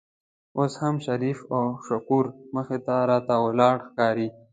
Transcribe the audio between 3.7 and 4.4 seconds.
ښکاري.